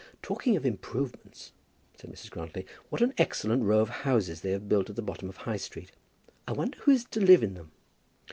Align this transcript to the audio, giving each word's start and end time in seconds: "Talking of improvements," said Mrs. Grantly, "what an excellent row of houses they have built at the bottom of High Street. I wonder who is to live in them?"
"Talking 0.23 0.55
of 0.57 0.65
improvements," 0.65 1.51
said 1.95 2.09
Mrs. 2.09 2.31
Grantly, 2.31 2.65
"what 2.89 3.03
an 3.03 3.13
excellent 3.19 3.61
row 3.61 3.81
of 3.81 3.89
houses 3.89 4.41
they 4.41 4.49
have 4.49 4.67
built 4.67 4.89
at 4.89 4.95
the 4.95 5.01
bottom 5.03 5.29
of 5.29 5.37
High 5.37 5.57
Street. 5.57 5.91
I 6.47 6.53
wonder 6.53 6.79
who 6.79 6.89
is 6.91 7.05
to 7.11 7.19
live 7.23 7.43
in 7.43 7.53
them?" 7.53 7.71